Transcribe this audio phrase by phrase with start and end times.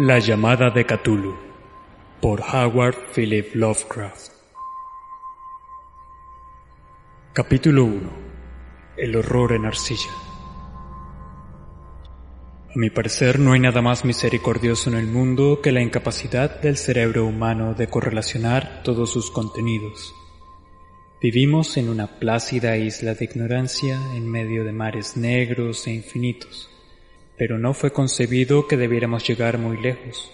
[0.00, 1.34] La llamada de Cthulhu
[2.22, 4.30] por Howard Philip Lovecraft.
[7.32, 8.10] Capítulo 1
[8.96, 10.12] El horror en arcilla.
[12.68, 16.76] A mi parecer no hay nada más misericordioso en el mundo que la incapacidad del
[16.76, 20.14] cerebro humano de correlacionar todos sus contenidos.
[21.20, 26.70] Vivimos en una plácida isla de ignorancia en medio de mares negros e infinitos
[27.38, 30.32] pero no fue concebido que debiéramos llegar muy lejos.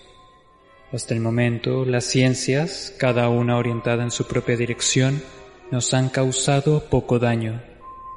[0.91, 5.23] Hasta el momento, las ciencias, cada una orientada en su propia dirección,
[5.71, 7.63] nos han causado poco daño,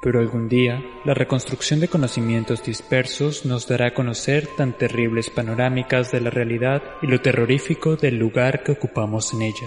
[0.00, 6.12] pero algún día la reconstrucción de conocimientos dispersos nos dará a conocer tan terribles panorámicas
[6.12, 9.66] de la realidad y lo terrorífico del lugar que ocupamos en ella,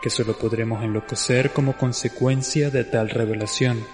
[0.00, 3.84] que solo podremos enloquecer como consecuencia de tal revelación,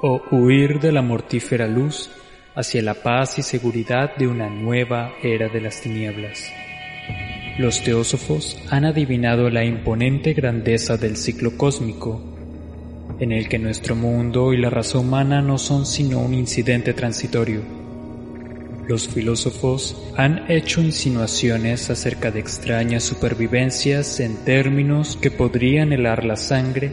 [0.00, 2.10] o huir de la mortífera luz
[2.58, 6.50] hacia la paz y seguridad de una nueva era de las tinieblas.
[7.56, 12.20] Los teósofos han adivinado la imponente grandeza del ciclo cósmico,
[13.20, 17.62] en el que nuestro mundo y la raza humana no son sino un incidente transitorio.
[18.88, 26.36] Los filósofos han hecho insinuaciones acerca de extrañas supervivencias en términos que podrían helar la
[26.36, 26.90] sangre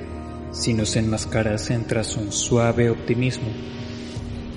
[0.52, 3.75] si nos enmascarasen tras un suave optimismo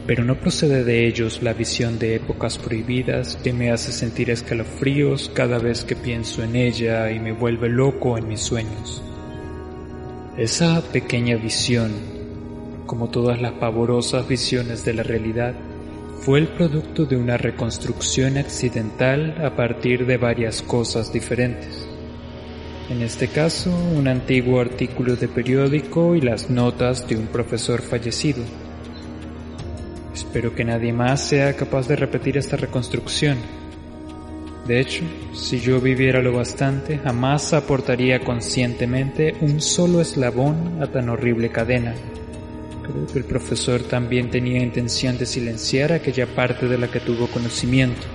[0.08, 5.30] pero no procede de ellos la visión de épocas prohibidas que me hace sentir escalofríos
[5.34, 9.02] cada vez que pienso en ella y me vuelve loco en mis sueños.
[10.38, 11.92] Esa pequeña visión,
[12.86, 15.54] como todas las pavorosas visiones de la realidad,
[16.22, 21.86] fue el producto de una reconstrucción accidental a partir de varias cosas diferentes.
[22.88, 28.42] En este caso, un antiguo artículo de periódico y las notas de un profesor fallecido
[30.38, 33.38] Espero que nadie más sea capaz de repetir esta reconstrucción.
[34.68, 35.02] De hecho,
[35.34, 41.92] si yo viviera lo bastante, jamás aportaría conscientemente un solo eslabón a tan horrible cadena.
[42.84, 47.26] Creo que el profesor también tenía intención de silenciar aquella parte de la que tuvo
[47.26, 48.06] conocimiento,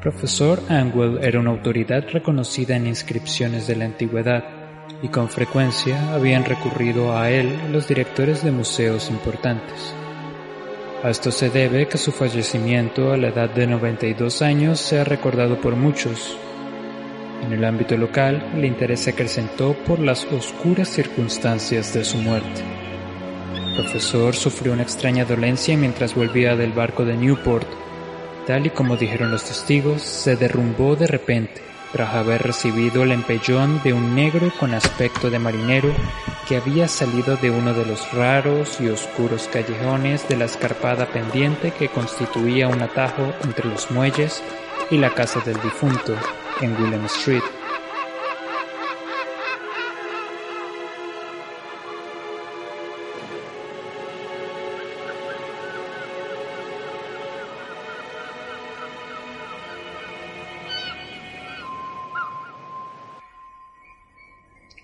[0.00, 4.44] Profesor Angwell era una autoridad reconocida en inscripciones de la antigüedad
[5.02, 9.94] y con frecuencia habían recurrido a él los directores de museos importantes.
[11.02, 15.60] A esto se debe que su fallecimiento a la edad de 92 años sea recordado
[15.60, 16.36] por muchos.
[17.44, 22.62] En el ámbito local, el interés se acrecentó por las oscuras circunstancias de su muerte.
[23.54, 27.68] El profesor sufrió una extraña dolencia mientras volvía del barco de Newport.
[28.48, 33.80] Tal y como dijeron los testigos, se derrumbó de repente tras haber recibido el empellón
[33.82, 35.92] de un negro con aspecto de marinero
[36.46, 41.72] que había salido de uno de los raros y oscuros callejones de la escarpada pendiente
[41.72, 44.42] que constituía un atajo entre los muelles
[44.90, 46.14] y la casa del difunto
[46.60, 47.57] en William Street.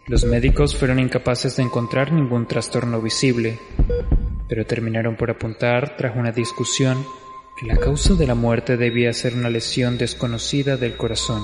[0.07, 3.59] Los médicos fueron incapaces de encontrar ningún trastorno visible,
[4.47, 7.07] pero terminaron por apuntar, tras una discusión,
[7.59, 11.43] que la causa de la muerte debía ser una lesión desconocida del corazón,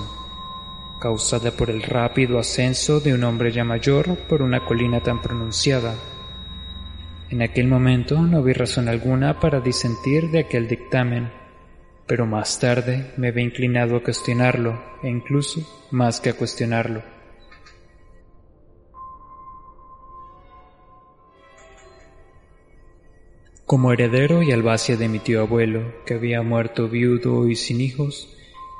[1.00, 5.94] causada por el rápido ascenso de un hombre ya mayor por una colina tan pronunciada.
[7.31, 11.32] En aquel momento no vi razón alguna para disentir de aquel dictamen,
[12.06, 17.20] pero más tarde me vi inclinado a cuestionarlo, e incluso más que a cuestionarlo.
[23.71, 28.28] Como heredero y albacia de mi tío abuelo, que había muerto viudo y sin hijos,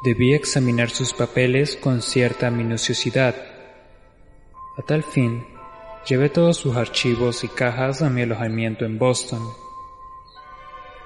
[0.03, 3.37] debía examinar sus papeles con cierta minuciosidad.
[4.77, 5.45] A tal fin,
[6.09, 9.39] llevé todos sus archivos y cajas a mi alojamiento en Boston.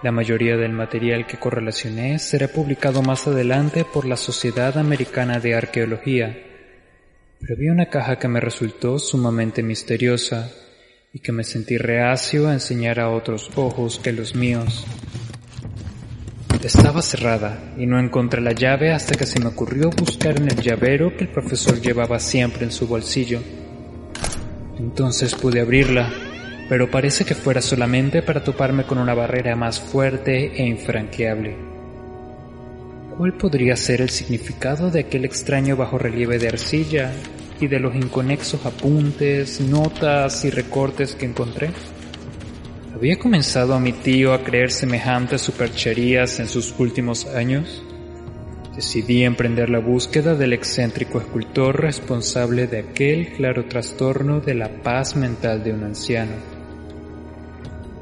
[0.03, 5.57] La mayoría del material que correlacioné será publicado más adelante por la Sociedad Americana de
[5.57, 6.43] Arqueología,
[7.39, 10.51] pero había una caja que me resultó sumamente misteriosa
[11.15, 14.85] y que me sentí reacio a enseñar a otros ojos que los míos.
[16.61, 20.61] Estaba cerrada y no encontré la llave hasta que se me ocurrió buscar en el
[20.61, 23.41] llavero que el profesor llevaba siempre en su bolsillo.
[24.79, 26.11] Entonces pude abrirla,
[26.69, 31.57] pero parece que fuera solamente para toparme con una barrera más fuerte e infranqueable.
[33.17, 37.13] ¿Cuál podría ser el significado de aquel extraño bajo relieve de arcilla
[37.61, 41.71] y de los inconexos apuntes, notas y recortes que encontré?
[42.95, 47.83] ¿Había comenzado a mi tío a creer semejantes supercherías en sus últimos años?
[48.75, 55.15] Decidí emprender la búsqueda del excéntrico escultor responsable de aquel claro trastorno de la paz
[55.17, 56.33] mental de un anciano.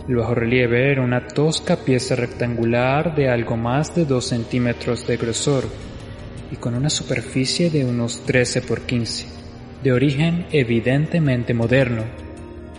[0.09, 5.65] El bajorrelieve era una tosca pieza rectangular de algo más de 2 centímetros de grosor
[6.51, 9.27] y con una superficie de unos 13 por 15,
[9.83, 12.05] de origen evidentemente moderno.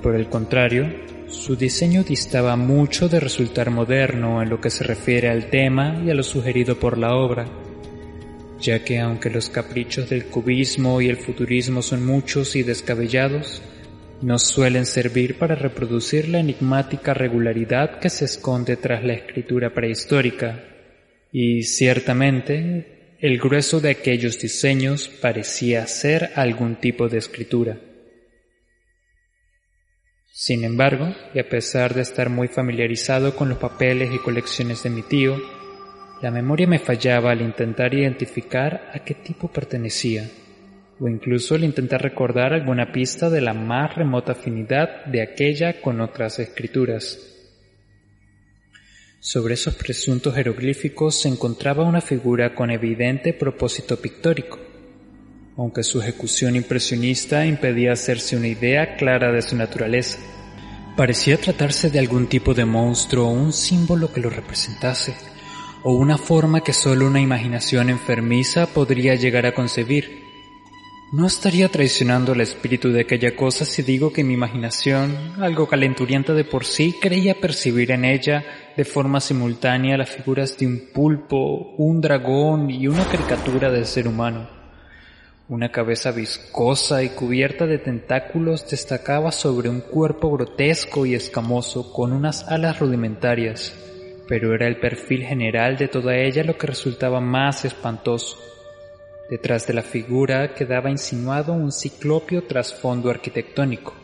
[0.01, 0.89] Por el contrario,
[1.27, 6.09] su diseño distaba mucho de resultar moderno en lo que se refiere al tema y
[6.09, 7.45] a lo sugerido por la obra,
[8.59, 13.61] ya que aunque los caprichos del cubismo y el futurismo son muchos y descabellados,
[14.21, 20.63] no suelen servir para reproducir la enigmática regularidad que se esconde tras la escritura prehistórica,
[21.31, 22.92] y ciertamente
[23.23, 27.79] el grueso de aquellos diseños parecía ser algún tipo de escritura.
[30.33, 34.89] Sin embargo, y a pesar de estar muy familiarizado con los papeles y colecciones de
[34.89, 35.37] mi tío,
[36.21, 40.29] la memoria me fallaba al intentar identificar a qué tipo pertenecía,
[40.99, 46.01] o incluso al intentar recordar alguna pista de la más remota afinidad de aquella con
[46.01, 47.32] otras escrituras.
[49.25, 54.59] Sobre esos presuntos jeroglíficos se encontraba una figura con evidente propósito pictórico,
[55.55, 60.19] aunque su ejecución impresionista impedía hacerse una idea clara de su naturaleza.
[60.97, 65.15] Parecía tratarse de algún tipo de monstruo o un símbolo que lo representase,
[65.83, 70.22] o una forma que solo una imaginación enfermiza podría llegar a concebir.
[71.13, 76.33] No estaría traicionando el espíritu de aquella cosa si digo que mi imaginación, algo calenturienta
[76.33, 78.43] de por sí, creía percibir en ella
[78.75, 84.07] de forma simultánea las figuras de un pulpo, un dragón y una caricatura del ser
[84.07, 84.49] humano.
[85.49, 92.11] Una cabeza viscosa y cubierta de tentáculos destacaba sobre un cuerpo grotesco y escamoso con
[92.11, 93.71] unas alas rudimentarias,
[94.27, 98.52] pero era el perfil general de toda ella lo que resultaba más espantoso.
[99.33, 103.95] Detrás de la figura quedaba insinuado un ciclopio trasfondo arquitectónico.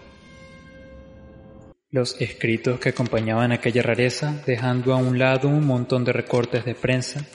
[1.92, 6.74] Los escritos que acompañaban aquella rareza, dejando a un lado un montón de recortes de
[6.74, 7.28] prensa,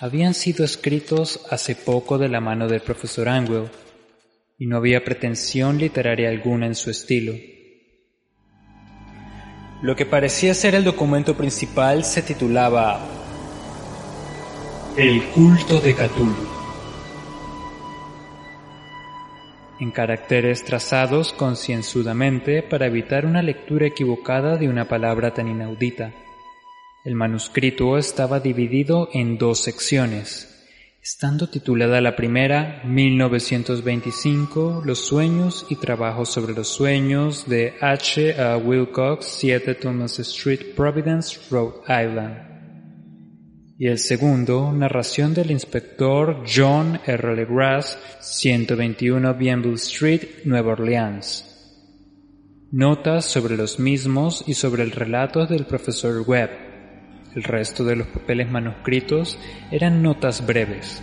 [0.00, 3.70] habían sido escritos hace poco de la mano del profesor Angwell,
[4.58, 7.34] y no había pretensión literaria alguna en su estilo.
[9.80, 13.00] Lo que parecía ser el documento principal se titulaba
[14.96, 16.51] El culto de Cthulhu.
[19.82, 26.12] En caracteres trazados concienzudamente para evitar una lectura equivocada de una palabra tan inaudita.
[27.04, 30.68] El manuscrito estaba dividido en dos secciones,
[31.02, 38.40] estando titulada la primera 1925 Los sueños y trabajos sobre los sueños de H.
[38.40, 38.56] A.
[38.58, 42.51] Wilcox, 7 Thomas Street, Providence, Rhode Island.
[43.82, 47.34] Y el segundo, narración del inspector John R.
[47.34, 51.44] LeGrasse, 121 Bienville Street, Nueva Orleans.
[52.70, 56.50] Notas sobre los mismos y sobre el relato del profesor Webb
[57.34, 59.36] el resto de los papeles manuscritos
[59.72, 61.02] eran notas breves,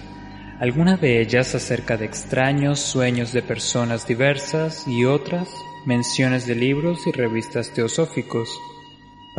[0.61, 5.49] algunas de ellas acerca de extraños sueños de personas diversas y otras
[5.85, 8.57] menciones de libros y revistas teosóficos,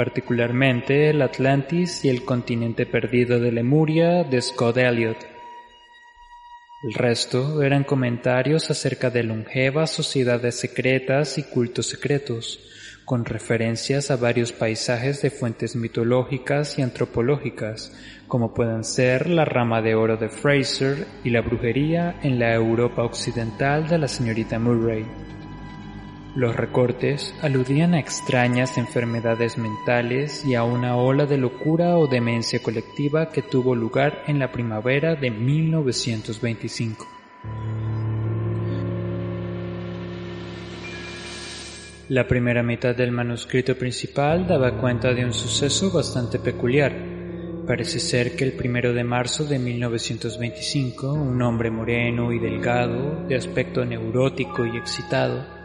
[0.00, 5.18] particularmente el Atlantis y el continente perdido de Lemuria de Scott Elliot.
[6.82, 12.60] El resto eran comentarios acerca de longevas sociedades secretas y cultos secretos,
[13.04, 17.92] con referencias a varios paisajes de fuentes mitológicas y antropológicas,
[18.26, 23.02] como pueden ser la rama de oro de Fraser y la brujería en la Europa
[23.02, 25.04] occidental de la señorita Murray.
[26.36, 32.62] Los recortes aludían a extrañas enfermedades mentales y a una ola de locura o demencia
[32.62, 37.08] colectiva que tuvo lugar en la primavera de 1925.
[42.10, 46.92] La primera mitad del manuscrito principal daba cuenta de un suceso bastante peculiar.
[47.66, 53.34] Parece ser que el primero de marzo de 1925, un hombre moreno y delgado, de
[53.34, 55.59] aspecto neurótico y excitado,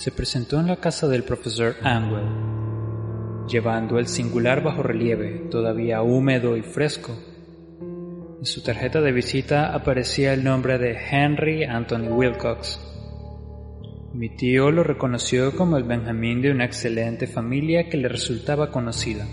[0.00, 3.46] se presentó en la casa del profesor Angwell.
[3.46, 7.14] llevando el singular bajorrelieve todavía húmedo y fresco.
[8.38, 12.80] En su tarjeta de visita aparecía el nombre de Henry Anthony Wilcox.
[14.14, 19.26] Mi tío lo reconoció como el Benjamín de una excelente familia que le resultaba conocida.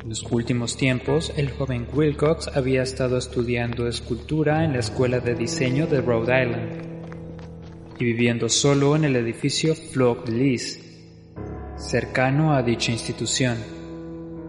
[0.00, 5.34] En los últimos tiempos, el joven Wilcox había estado estudiando escultura en la Escuela de
[5.34, 6.89] Diseño de Rhode Island
[8.00, 10.80] y viviendo solo en el edificio Flock Lease,
[11.76, 13.58] cercano a dicha institución.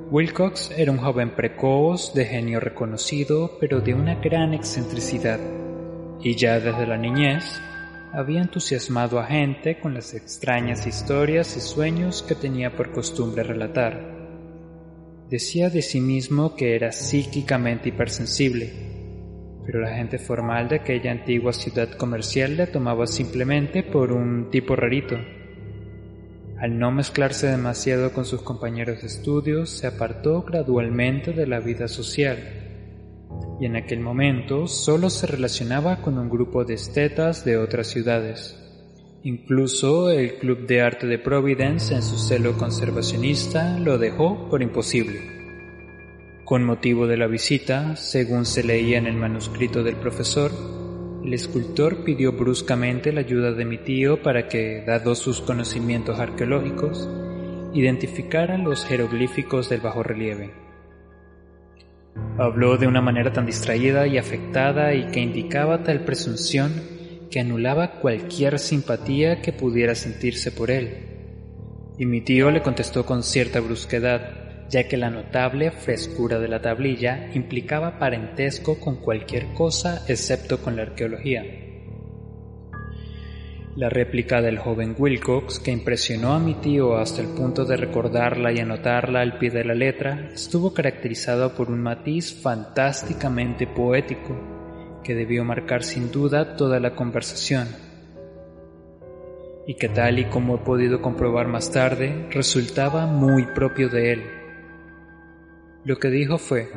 [0.10, 5.39] Wilcox era un joven precoz, de genio reconocido, pero de una gran excentricidad,
[6.22, 7.62] y ya desde la niñez
[8.13, 14.20] había entusiasmado a gente con las extrañas historias y sueños que tenía por costumbre relatar.
[15.29, 19.00] Decía de sí mismo que era psíquicamente hipersensible,
[19.65, 24.75] pero la gente formal de aquella antigua ciudad comercial le tomaba simplemente por un tipo
[24.75, 25.18] rarito.
[26.60, 31.88] Al no mezclarse demasiado con sus compañeros de estudios, se apartó gradualmente de la vida
[31.88, 32.38] social,
[33.60, 38.58] y en aquel momento solo se relacionaba con un grupo de estetas de otras ciudades.
[39.24, 45.41] Incluso el Club de Arte de Providence, en su celo conservacionista, lo dejó por imposible.
[46.51, 50.51] Con motivo de la visita, según se leía en el manuscrito del profesor,
[51.24, 57.10] el escultor pidió bruscamente la ayuda de mi tío para que, dados sus conocimientos arqueológicos,
[57.74, 60.51] identificara los jeroglíficos del bajorrelieve.
[62.38, 66.74] Habló de una manera tan distraída y afectada y que indicaba tal presunción
[67.31, 70.98] que anulaba cualquier simpatía que pudiera sentirse por él.
[71.98, 74.41] Y mi tío le contestó con cierta brusquedad,
[74.72, 80.78] ya que la notable frescura de la tablilla implicaba parentesco con cualquier cosa excepto con
[80.78, 81.44] la arqueología.
[83.75, 88.51] La réplica del joven Wilcox, que impresionó a mi tío hasta el punto de recordarla
[88.54, 95.16] y anotarla al pie de la letra, estuvo caracterizada por un matiz fantásticamente poético que
[95.16, 97.68] debió marcar sin duda toda la conversación
[99.68, 104.41] y que tal y como he podido comprobar más tarde, resultaba muy propio de él.
[105.84, 106.70] Lo que dijo fue,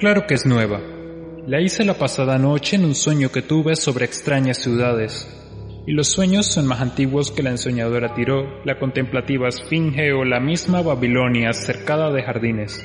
[0.00, 0.80] Claro que es nueva.
[1.46, 5.28] La hice la pasada noche en un sueño que tuve sobre extrañas ciudades.
[5.86, 10.40] Y los sueños son más antiguos que la ensoñadora Tiró, la contemplativa Esfinge o la
[10.40, 12.84] misma Babilonia cercada de jardines.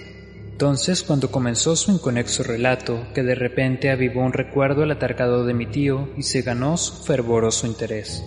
[0.51, 5.55] Entonces, cuando comenzó su inconexo relato, que de repente avivó un recuerdo al atarcado de
[5.55, 8.23] mi tío y se ganó su fervoroso interés.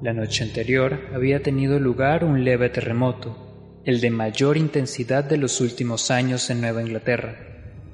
[0.00, 3.45] La noche anterior había tenido lugar un leve terremoto,
[3.86, 7.36] el de mayor intensidad de los últimos años en Nueva Inglaterra,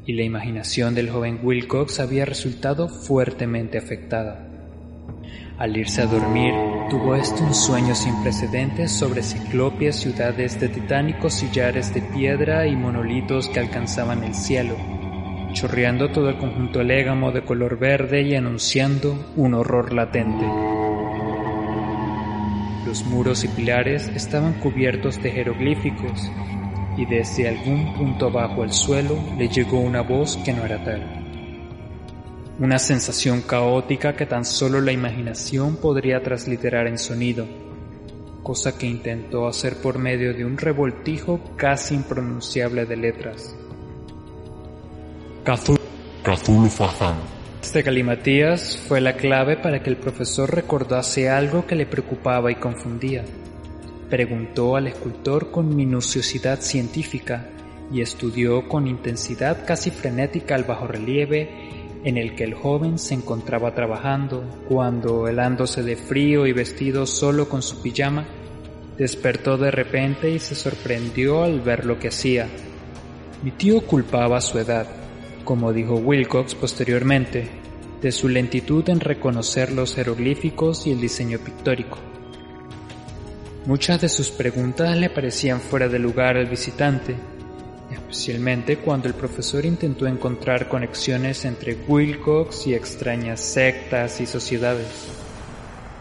[0.07, 4.49] y la imaginación del joven Wilcox había resultado fuertemente afectada.
[5.59, 6.55] Al irse a dormir,
[6.89, 12.75] tuvo este un sueño sin precedentes sobre ciclopias ciudades de titánicos sillares de piedra y
[12.75, 14.77] monolitos que alcanzaban el cielo,
[15.53, 20.47] chorreando todo el conjunto légamo de color verde y anunciando un horror latente.
[22.93, 26.31] Los muros y pilares estaban cubiertos de jeroglíficos
[26.99, 31.23] y desde algún punto bajo el suelo le llegó una voz que no era tal
[32.59, 37.47] una sensación caótica que tan solo la imaginación podría transliterar en sonido,
[38.43, 43.57] cosa que intentó hacer por medio de un revoltijo casi impronunciable de letras.
[45.47, 46.69] Cthulhu
[47.63, 52.57] Este galimatías fue la clave para que el profesor recordase algo que le preocupaba y
[52.57, 53.25] confundía.
[54.11, 57.49] Preguntó al escultor con minuciosidad científica
[57.91, 63.75] y estudió con intensidad casi frenética el bajorrelieve en el que el joven se encontraba
[63.75, 68.27] trabajando cuando, helándose de frío y vestido solo con su pijama,
[68.99, 72.49] despertó de repente y se sorprendió al ver lo que hacía.
[73.45, 75.02] Mi tío culpaba su edad,
[75.45, 77.49] como dijo Wilcox posteriormente,
[78.01, 81.99] de su lentitud en reconocer los jeroglíficos y el diseño pictórico.
[83.65, 87.15] Muchas de sus preguntas le parecían fuera de lugar al visitante,
[87.93, 95.22] especialmente cuando el profesor intentó encontrar conexiones entre Wilcox y extrañas sectas y sociedades.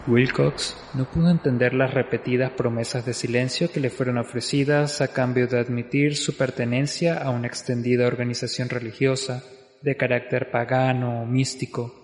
[0.08, 5.46] Wilcox no pudo entender las repetidas promesas de silencio que le fueron ofrecidas a cambio
[5.46, 9.44] de admitir su pertenencia a una extendida organización religiosa
[9.80, 11.94] de carácter pagano o místico.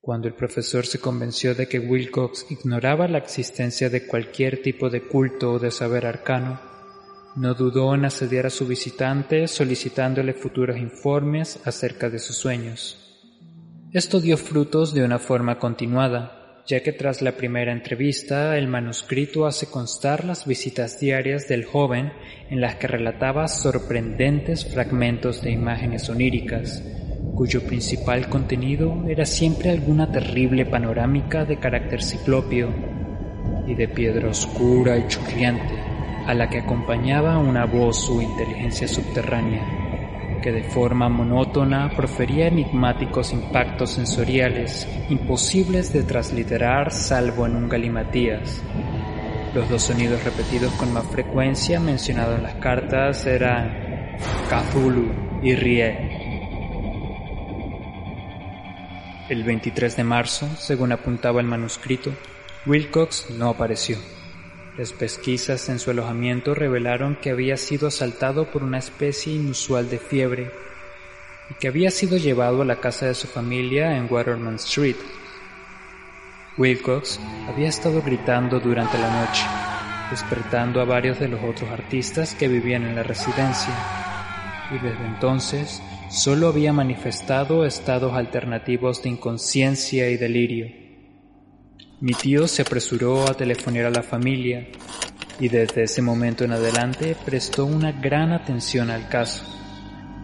[0.00, 5.02] Cuando el profesor se convenció de que Wilcox ignoraba la existencia de cualquier tipo de
[5.02, 6.58] culto o de saber arcano,
[7.36, 12.96] no dudó en asediar a su visitante solicitándole futuros informes acerca de sus sueños.
[13.92, 16.39] Esto dio frutos de una forma continuada,
[16.70, 22.12] ya que tras la primera entrevista el manuscrito hace constar las visitas diarias del joven
[22.48, 26.80] en las que relataba sorprendentes fragmentos de imágenes oníricas,
[27.34, 32.72] cuyo principal contenido era siempre alguna terrible panorámica de carácter ciclopio
[33.66, 35.74] y de piedra oscura y churriante,
[36.24, 39.79] a la que acompañaba una voz o inteligencia subterránea
[40.40, 48.62] que de forma monótona profería enigmáticos impactos sensoriales imposibles de transliterar salvo en un galimatías.
[49.54, 54.16] Los dos sonidos repetidos con más frecuencia mencionados en las cartas eran
[54.48, 56.20] Cthulhu y Rie.
[59.28, 62.12] El 23 de marzo, según apuntaba el manuscrito,
[62.66, 63.96] Wilcox no apareció.
[64.80, 69.98] Las pesquisas en su alojamiento revelaron que había sido asaltado por una especie inusual de
[69.98, 70.50] fiebre
[71.50, 74.96] y que había sido llevado a la casa de su familia en Waterman Street.
[76.56, 79.42] Wilcox había estado gritando durante la noche,
[80.10, 83.74] despertando a varios de los otros artistas que vivían en la residencia,
[84.70, 90.89] y desde entonces solo había manifestado estados alternativos de inconsciencia y delirio.
[92.02, 94.66] Mi tío se apresuró a telefonear a la familia
[95.38, 99.44] y desde ese momento en adelante prestó una gran atención al caso,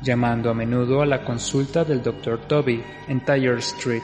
[0.03, 2.49] llamando a menudo a la consulta del Dr.
[2.49, 4.03] Toby en Tyre Street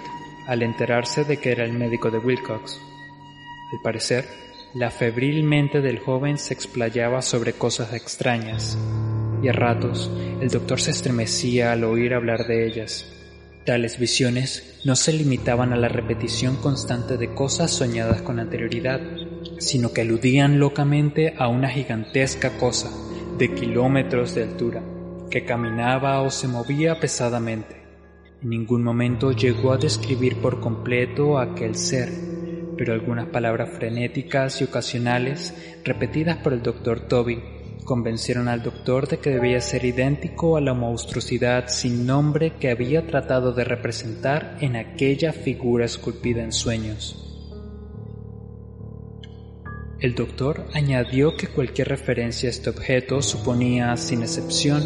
[0.49, 2.79] al enterarse de que era el médico de Wilcox.
[3.73, 4.27] Al parecer,
[4.75, 8.77] la febril mente del joven se explayaba sobre cosas extrañas,
[9.43, 10.11] y a ratos
[10.43, 13.22] el doctor se estremecía al oír hablar de ellas.
[13.65, 19.01] Tales visiones no se limitaban a la repetición constante de cosas soñadas con anterioridad,
[19.59, 22.91] sino que aludían locamente a una gigantesca cosa
[23.39, 24.83] de kilómetros de altura,
[25.31, 27.83] que caminaba o se movía pesadamente.
[28.43, 32.11] En ningún momento llegó a describir por completo a aquel ser,
[32.77, 35.55] pero algunas palabras frenéticas y ocasionales,
[35.85, 37.41] repetidas por el doctor Toby,
[37.85, 43.07] Convencieron al doctor de que debía ser idéntico a la monstruosidad sin nombre que había
[43.09, 47.19] tratado de representar en aquella figura esculpida en sueños.
[49.99, 54.83] El doctor añadió que cualquier referencia a este objeto suponía, sin excepción,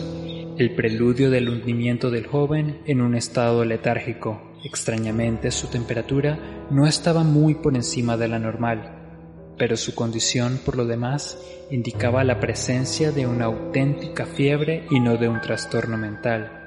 [0.58, 4.40] el preludio del hundimiento del joven en un estado letárgico.
[4.64, 8.95] Extrañamente, su temperatura no estaba muy por encima de la normal
[9.58, 11.38] pero su condición por lo demás
[11.70, 16.62] indicaba la presencia de una auténtica fiebre y no de un trastorno mental.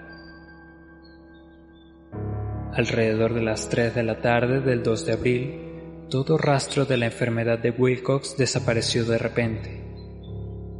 [2.74, 5.70] Alrededor de las 3 de la tarde del 2 de abril,
[6.10, 9.86] todo rastro de la enfermedad de Wilcox desapareció de repente.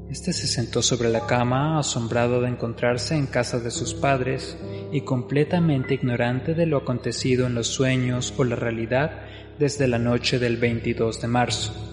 [0.10, 4.58] Este se sentó sobre la cama, asombrado de encontrarse en casa de sus padres
[4.92, 9.22] y completamente ignorante de lo acontecido en los sueños o la realidad
[9.60, 11.89] desde la noche del 22 de marzo.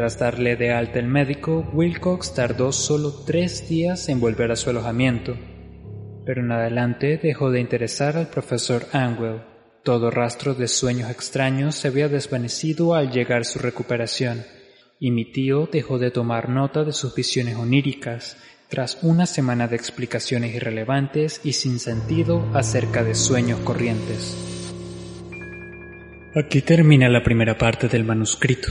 [0.00, 4.70] Tras darle de alta el médico, Wilcox tardó solo tres días en volver a su
[4.70, 5.36] alojamiento,
[6.24, 9.42] pero en adelante dejó de interesar al profesor Angwell.
[9.84, 14.42] Todo rastro de sueños extraños se había desvanecido al llegar su recuperación,
[14.98, 18.38] y mi tío dejó de tomar nota de sus visiones oníricas
[18.70, 24.34] tras una semana de explicaciones irrelevantes y sin sentido acerca de sueños corrientes.
[26.34, 28.70] Aquí termina la primera parte del manuscrito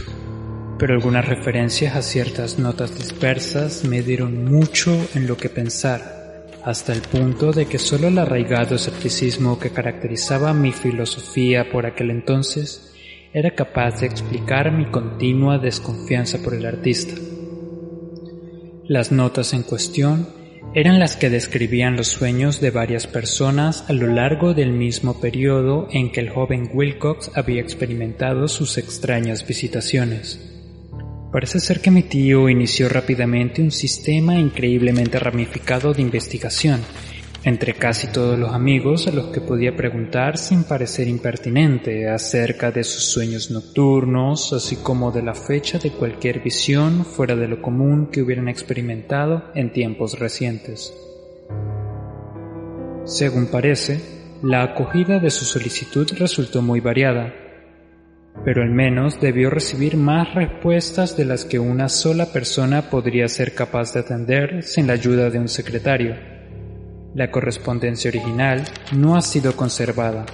[0.79, 6.93] pero algunas referencias a ciertas notas dispersas me dieron mucho en lo que pensar, hasta
[6.93, 12.93] el punto de que solo el arraigado escepticismo que caracterizaba mi filosofía por aquel entonces
[13.33, 17.13] era capaz de explicar mi continua desconfianza por el artista.
[18.87, 20.29] Las notas en cuestión
[20.73, 25.87] eran las que describían los sueños de varias personas a lo largo del mismo periodo
[25.91, 30.58] en que el joven Wilcox había experimentado sus extrañas visitaciones.
[31.31, 36.81] Parece ser que mi tío inició rápidamente un sistema increíblemente ramificado de investigación
[37.43, 42.83] entre casi todos los amigos a los que podía preguntar sin parecer impertinente acerca de
[42.83, 48.07] sus sueños nocturnos, así como de la fecha de cualquier visión fuera de lo común
[48.11, 50.93] que hubieran experimentado en tiempos recientes.
[53.05, 54.01] Según parece,
[54.43, 57.33] la acogida de su solicitud resultó muy variada,
[58.45, 63.53] pero al menos debió recibir más respuestas de las que una sola persona podría ser
[63.53, 66.15] capaz de atender sin la ayuda de un secretario.
[67.15, 68.63] La correspondencia original
[68.95, 70.25] no ha sido conservada,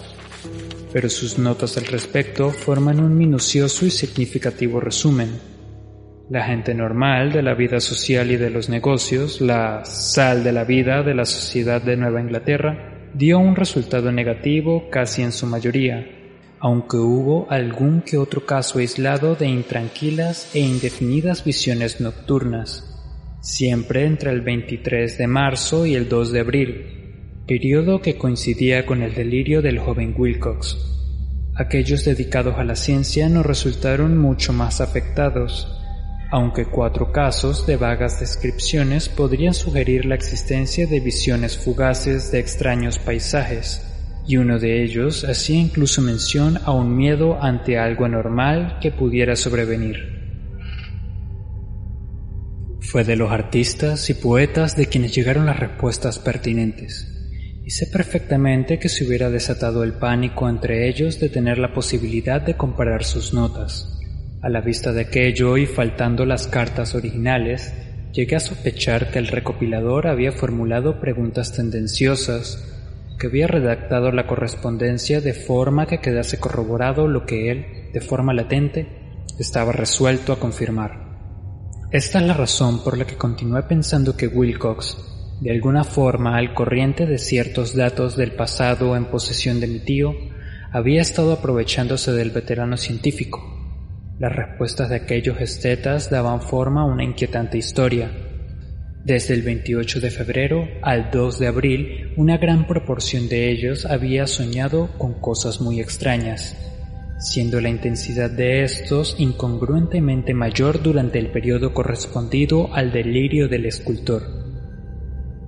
[0.94, 5.30] pero sus notas al respecto forman un minucioso y significativo resumen.
[6.30, 10.64] La gente normal de la vida social y de los negocios, la sal de la
[10.64, 16.25] vida de la sociedad de Nueva Inglaterra, dio un resultado negativo casi en su mayoría,
[16.66, 24.32] aunque hubo algún que otro caso aislado de intranquilas e indefinidas visiones nocturnas, siempre entre
[24.32, 29.62] el 23 de marzo y el 2 de abril, periodo que coincidía con el delirio
[29.62, 30.76] del joven Wilcox.
[31.54, 35.68] Aquellos dedicados a la ciencia no resultaron mucho más afectados,
[36.32, 42.98] aunque cuatro casos de vagas descripciones podrían sugerir la existencia de visiones fugaces de extraños
[42.98, 43.95] paisajes,
[44.28, 49.36] y uno de ellos hacía incluso mención a un miedo ante algo anormal que pudiera
[49.36, 50.16] sobrevenir.
[52.82, 57.12] Fue de los artistas y poetas de quienes llegaron las respuestas pertinentes,
[57.64, 62.42] y sé perfectamente que se hubiera desatado el pánico entre ellos de tener la posibilidad
[62.42, 63.92] de comparar sus notas.
[64.42, 67.74] A la vista de aquello y faltando las cartas originales,
[68.14, 72.75] llegué a sospechar que el recopilador había formulado preguntas tendenciosas
[73.18, 78.34] que había redactado la correspondencia de forma que quedase corroborado lo que él, de forma
[78.34, 81.06] latente, estaba resuelto a confirmar.
[81.92, 84.98] Esta es la razón por la que continué pensando que Wilcox,
[85.42, 90.14] de alguna forma al corriente de ciertos datos del pasado en posesión de mi tío,
[90.72, 93.40] había estado aprovechándose del veterano científico.
[94.20, 98.12] Las respuestas de aquellos estetas daban forma a una inquietante historia,
[99.06, 104.26] desde el 28 de febrero al 2 de abril, una gran proporción de ellos había
[104.26, 106.58] soñado con cosas muy extrañas,
[107.20, 114.24] siendo la intensidad de estos incongruentemente mayor durante el periodo correspondido al delirio del escultor.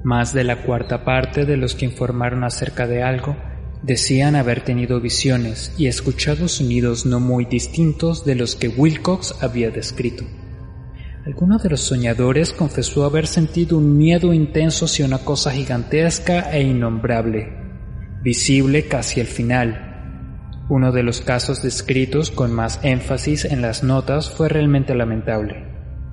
[0.04, 3.36] Más de la cuarta parte de los que informaron acerca de algo
[3.82, 9.72] decían haber tenido visiones y escuchado sonidos no muy distintos de los que Wilcox había
[9.72, 10.26] descrito.
[11.28, 16.64] Alguno de los soñadores confesó haber sentido un miedo intenso hacia una cosa gigantesca e
[16.64, 17.50] innombrable,
[18.24, 20.64] visible casi al final.
[20.70, 25.66] Uno de los casos descritos con más énfasis en las notas fue realmente lamentable.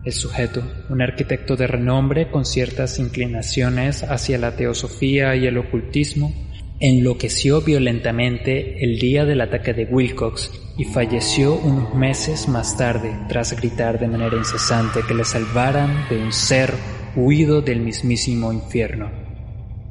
[0.05, 6.35] El sujeto, un arquitecto de renombre con ciertas inclinaciones hacia la teosofía y el ocultismo,
[6.81, 13.55] enloqueció violentamente el día del ataque de Wilcox y falleció unos meses más tarde tras
[13.59, 16.73] gritar de manera incesante que le salvaran de un ser
[17.15, 19.11] huido del mismísimo infierno.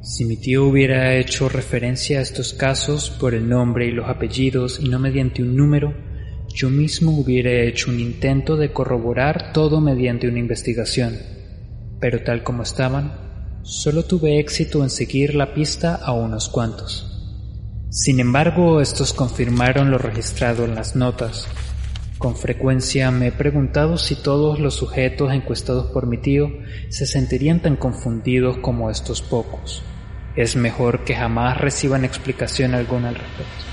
[0.02, 4.78] Si mi tío hubiera hecho referencia a estos casos por el nombre y los apellidos
[4.78, 5.94] y no mediante un número,
[6.54, 11.16] yo mismo hubiera hecho un intento de corroborar todo mediante una investigación,
[12.00, 13.23] pero tal como estaban,
[13.64, 17.10] solo tuve éxito en seguir la pista a unos cuantos.
[17.88, 21.48] Sin embargo, estos confirmaron lo registrado en las notas.
[22.18, 26.50] Con frecuencia me he preguntado si todos los sujetos encuestados por mi tío
[26.90, 29.82] se sentirían tan confundidos como estos pocos.
[30.36, 33.64] Es mejor que jamás reciban explicación alguna al respecto.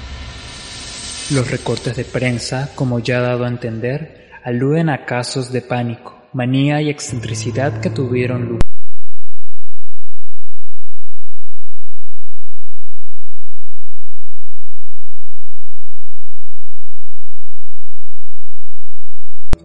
[1.31, 6.15] Los recortes de prensa, como ya he dado a entender, aluden a casos de pánico,
[6.31, 8.70] manía y excentricidad que tuvieron lugar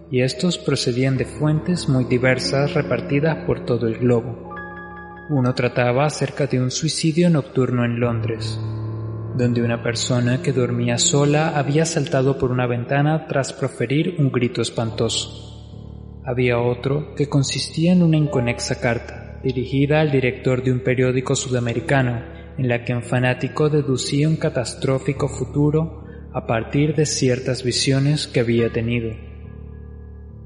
[0.09, 4.53] y estos procedían de fuentes muy diversas repartidas por todo el globo.
[5.29, 8.59] Uno trataba acerca de un suicidio nocturno en Londres,
[9.35, 14.61] donde una persona que dormía sola había saltado por una ventana tras proferir un grito
[14.61, 15.43] espantoso.
[16.25, 22.21] Había otro que consistía en una inconexa carta, dirigida al director de un periódico sudamericano,
[22.57, 28.39] en la que un fanático deducía un catastrófico futuro a partir de ciertas visiones que
[28.39, 29.26] había tenido.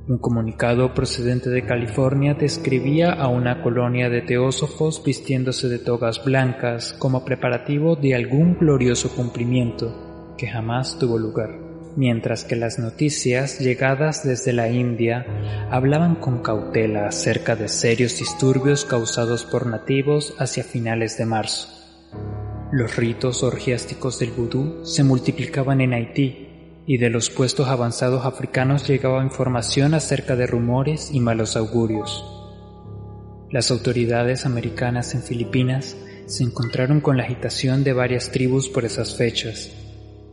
[0.07, 6.93] Un comunicado procedente de California describía a una colonia de teósofos vistiéndose de togas blancas
[6.97, 11.51] como preparativo de algún glorioso cumplimiento que jamás tuvo lugar,
[11.95, 15.23] mientras que las noticias llegadas desde la India
[15.69, 21.67] hablaban con cautela acerca de serios disturbios causados por nativos hacia finales de marzo.
[22.71, 26.50] Los ritos orgiásticos del vudú se multiplicaban en Haití
[26.91, 32.21] y de los puestos avanzados africanos llegaba información acerca de rumores y malos augurios.
[33.49, 39.15] Las autoridades americanas en Filipinas se encontraron con la agitación de varias tribus por esas
[39.15, 39.71] fechas,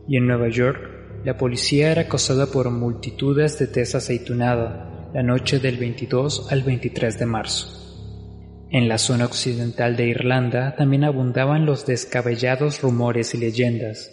[0.05, 0.81] y en Nueva York
[1.23, 7.19] la policía era acosada por multitudes de tez aceitunada la noche del 22 al 23
[7.19, 8.67] de marzo.
[8.69, 14.11] En la zona occidental de Irlanda también abundaban los descabellados rumores y leyendas,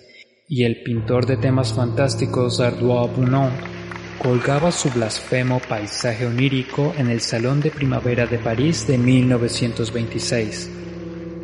[0.48, 3.50] y el pintor de temas fantásticos Ardois Bunon
[4.22, 10.70] colgaba su blasfemo paisaje onírico en el Salón de Primavera de París de 1926.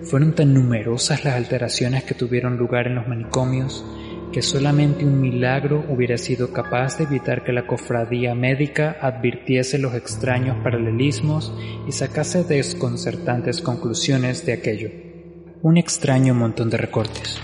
[0.05, 3.85] Fueron tan numerosas las alteraciones que tuvieron lugar en los manicomios
[4.33, 9.95] que solamente un milagro hubiera sido capaz de evitar que la cofradía médica advirtiese los
[9.95, 11.53] extraños paralelismos
[11.87, 14.89] y sacase desconcertantes conclusiones de aquello.
[15.61, 17.39] Un extraño montón de recortes,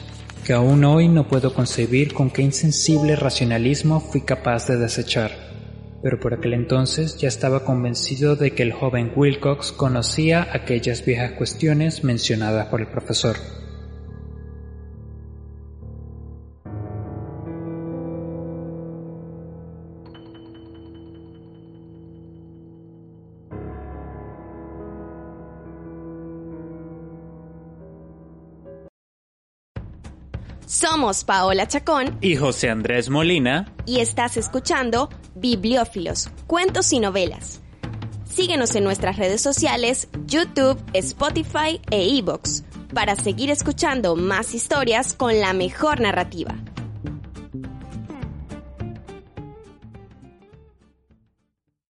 [0.49, 5.31] que aún hoy no puedo concebir con qué insensible racionalismo fui capaz de desechar,
[6.03, 11.33] pero por aquel entonces ya estaba convencido de que el joven Wilcox conocía aquellas viejas
[11.33, 13.37] cuestiones mencionadas por el profesor.
[30.99, 37.61] Somos Paola Chacón y José Andrés Molina y estás escuchando Bibliófilos, Cuentos y Novelas.
[38.25, 45.39] Síguenos en nuestras redes sociales, YouTube, Spotify e iBox para seguir escuchando más historias con
[45.39, 46.57] la mejor narrativa.